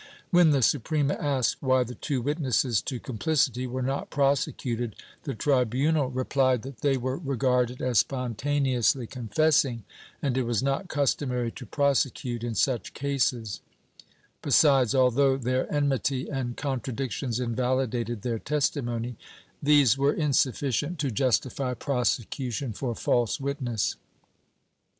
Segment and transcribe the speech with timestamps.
[0.31, 5.35] When the Suprema asked why the two witnesses to com plicity were not prosecuted, the
[5.35, 9.83] tribunal replied that they were regarded as spontaneously confessing,
[10.19, 13.61] and it was not customary to prosecute in such cases;
[14.41, 19.17] besides, although their enmity and contradictions invahdated their testimony,
[19.61, 23.97] these were insufficient to justify prosecution for false witness.